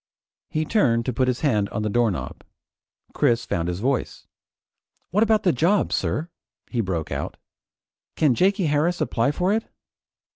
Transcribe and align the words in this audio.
He 0.49 0.65
turned 0.65 1.05
to 1.05 1.13
put 1.13 1.27
his 1.27 1.41
hand 1.41 1.69
on 1.69 1.83
the 1.83 1.87
doorknob. 1.91 2.43
Chris 3.13 3.45
found 3.45 3.67
his 3.67 3.79
voice. 3.81 4.25
"What 5.11 5.21
about 5.21 5.43
the 5.43 5.53
job, 5.53 5.93
sir?" 5.93 6.31
he 6.71 6.81
broke 6.81 7.11
out. 7.11 7.37
"Can 8.15 8.33
Jakey 8.33 8.65
Harris 8.65 8.99
apply 8.99 9.29
for 9.29 9.53
it?" 9.53 9.69